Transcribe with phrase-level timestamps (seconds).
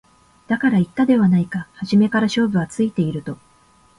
[0.47, 3.37] だから言ったではないか初めから勝負はついていると